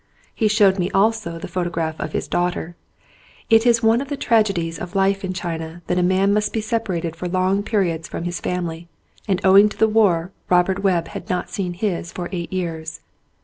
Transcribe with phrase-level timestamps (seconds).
[0.33, 2.75] He showed me also the photo graph of his daughter.
[3.51, 6.59] It is one of the tragedies of life in China that a man must be
[6.59, 8.87] separated for long periods from his family,
[9.27, 13.01] and owing to the war Robert Webb had not seen his for eight years.